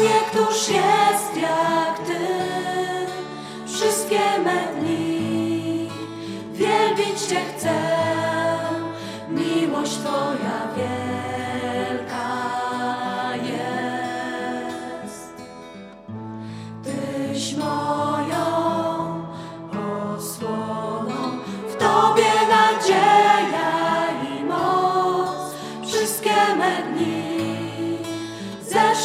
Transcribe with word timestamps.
Panie, 0.00 0.20
któż 0.30 0.68
jest 0.68 1.36
jak 1.36 1.98
Ty? 2.06 2.18
Wszystkie 3.66 4.18
me 4.44 4.80
dni 4.80 5.88
wielbić 6.52 7.20
Cię 7.28 7.40
chcę, 7.56 7.74
miłość 9.28 9.98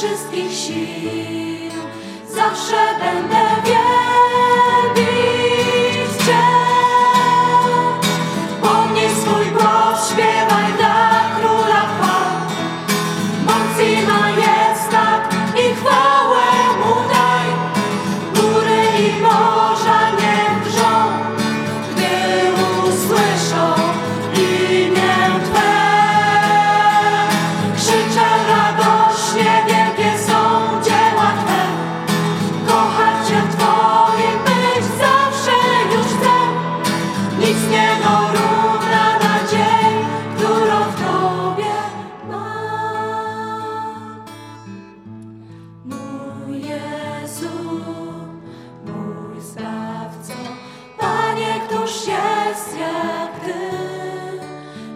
wszystkich 0.05 0.51
sił. 0.51 1.71
Zawsze 2.27 2.75
będę 2.99 3.34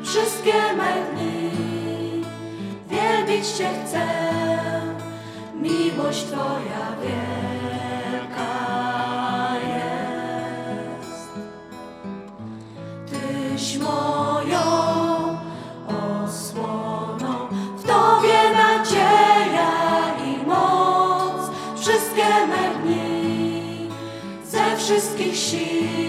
wszystkie 0.09 0.73
me 0.73 1.05
dni. 1.11 1.52
Wielbić 2.89 3.47
Cię 3.47 3.69
chcę, 3.85 4.07
miłość 5.55 6.23
Twoja 6.23 6.85
wielka 7.01 8.55
jest. 9.67 11.29
Tyś 13.11 13.77
moją 13.77 14.61
osłoną, 15.88 17.47
w 17.77 17.83
Tobie 17.83 18.39
nadzieja 18.53 19.71
i 20.25 20.47
moc, 20.47 21.51
wszystkie 21.79 22.47
me 22.47 22.81
dni, 22.83 23.89
ze 24.45 24.77
wszystkich 24.77 25.35
sił. 25.35 26.08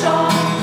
shore. 0.00 0.55